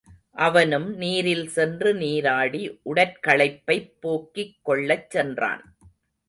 அவனும் 0.35 0.87
நீரில் 0.95 1.47
சென்று 1.47 1.93
நீராடி 1.93 2.79
உடற்களைப்பைப் 2.85 3.91
போக்கிக் 3.99 4.57
கொள்ளச் 4.61 5.09
சென்றான். 5.09 5.63